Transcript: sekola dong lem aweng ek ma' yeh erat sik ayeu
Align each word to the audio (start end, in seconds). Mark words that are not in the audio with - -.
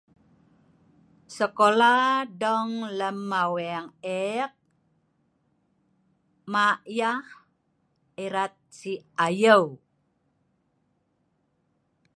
sekola 1.35 1.93
dong 2.41 2.73
lem 2.97 3.21
aweng 3.43 3.89
ek 4.25 4.51
ma' 6.51 6.81
yeh 6.97 7.19
erat 8.23 8.53
sik 8.77 9.01
ayeu 9.25 9.63